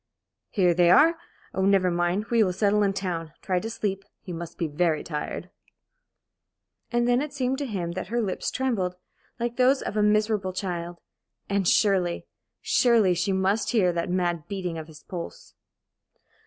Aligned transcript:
"Here 0.49 0.73
they 0.73 0.89
are. 0.89 1.13
Oh, 1.53 1.61
never 1.63 1.91
mind 1.91 2.25
we 2.31 2.43
will 2.43 2.53
settle 2.53 2.81
in 2.81 2.91
town. 2.91 3.33
Try 3.43 3.59
to 3.59 3.69
sleep. 3.69 4.03
You 4.23 4.33
must 4.33 4.57
be 4.57 4.65
very 4.67 5.03
tired." 5.03 5.51
And 6.91 7.07
then 7.07 7.21
it 7.21 7.33
seemed 7.33 7.59
to 7.59 7.67
him 7.67 7.91
that 7.91 8.07
her 8.07 8.19
lips 8.19 8.49
trembled, 8.49 8.95
like 9.39 9.57
those 9.57 9.83
of 9.83 9.95
a 9.95 10.01
miserable 10.01 10.53
child; 10.53 10.97
and 11.47 11.67
surely, 11.67 12.25
surely, 12.61 13.13
she 13.13 13.31
must 13.31 13.69
hear 13.69 13.93
that 13.93 14.09
mad 14.09 14.47
beating 14.47 14.79
of 14.79 14.87
his 14.87 15.03
pulse! 15.03 15.53